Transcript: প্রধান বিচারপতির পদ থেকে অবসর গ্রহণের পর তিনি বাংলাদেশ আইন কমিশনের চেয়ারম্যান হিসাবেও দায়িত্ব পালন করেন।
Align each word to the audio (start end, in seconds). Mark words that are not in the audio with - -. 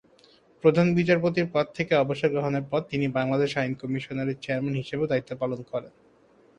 প্রধান 0.63 0.87
বিচারপতির 0.95 1.47
পদ 1.53 1.65
থেকে 1.75 1.93
অবসর 1.95 2.29
গ্রহণের 2.29 2.65
পর 2.71 2.81
তিনি 2.91 3.05
বাংলাদেশ 3.17 3.51
আইন 3.57 3.73
কমিশনের 3.81 4.29
চেয়ারম্যান 4.43 4.75
হিসাবেও 4.81 5.09
দায়িত্ব 5.11 5.31
পালন 5.41 5.59
করেন। 5.71 5.93